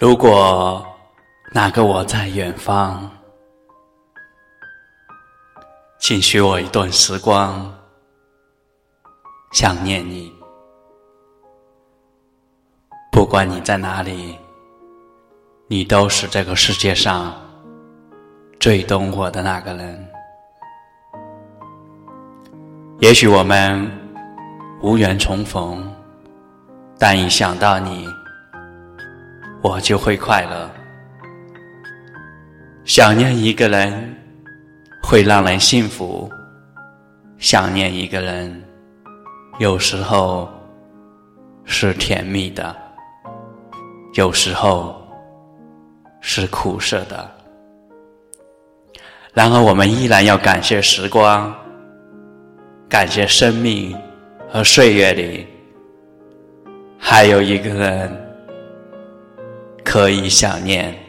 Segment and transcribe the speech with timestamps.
[0.00, 0.86] 如果
[1.52, 3.10] 那个我在远方，
[5.98, 7.68] 请许我一段时光，
[9.50, 10.32] 想念你。
[13.10, 14.38] 不管你在哪里，
[15.66, 17.34] 你都是这个世界上
[18.60, 20.08] 最懂我的那个人。
[23.00, 23.90] 也许我们
[24.80, 25.92] 无缘重逢，
[27.00, 28.08] 但一想到你。
[29.60, 30.70] 我就会快乐。
[32.84, 34.16] 想念一个人
[35.02, 36.30] 会让人幸福，
[37.38, 38.64] 想念一个人
[39.58, 40.48] 有时候
[41.64, 42.74] 是甜蜜的，
[44.14, 44.96] 有时候
[46.20, 47.30] 是苦涩的。
[49.34, 51.54] 然而，我们依然要感谢时光，
[52.88, 53.94] 感谢生命
[54.48, 55.46] 和岁月里
[56.98, 58.27] 还有一个人。
[59.88, 61.07] 可以想念。